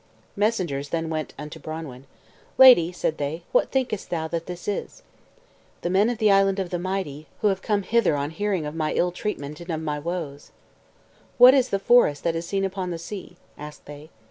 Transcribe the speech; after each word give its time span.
Messengers 0.35 0.89
then 0.89 1.11
went 1.11 1.35
unto 1.37 1.59
Branwen. 1.59 2.07
"Lady," 2.57 2.91
said 2.91 3.19
they, 3.19 3.43
"what 3.51 3.69
thinkest 3.69 4.09
thou 4.09 4.27
that 4.29 4.47
this 4.47 4.67
is?" 4.67 5.03
"The 5.81 5.91
men 5.91 6.09
of 6.09 6.17
the 6.17 6.31
Island 6.31 6.57
of 6.57 6.71
the 6.71 6.79
Mighty, 6.79 7.27
who 7.41 7.49
have 7.49 7.61
come 7.61 7.83
hither 7.83 8.15
on 8.15 8.31
hearing 8.31 8.65
of 8.65 8.73
my 8.73 8.93
ill 8.93 9.11
treatment 9.11 9.59
and 9.61 9.69
of 9.69 9.79
my 9.81 9.99
woes." 9.99 10.49
"What 11.37 11.53
is 11.53 11.69
the 11.69 11.77
forest 11.77 12.23
that 12.23 12.35
is 12.35 12.47
seen 12.47 12.65
upon 12.65 12.89
the 12.89 12.97
sea?" 12.97 13.35
asked 13.59 13.85
they. 13.85 14.09